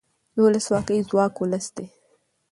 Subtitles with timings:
[0.33, 1.85] د ولسواکۍ ځواک ولس دی